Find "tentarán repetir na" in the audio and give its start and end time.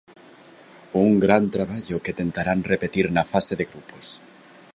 2.21-3.23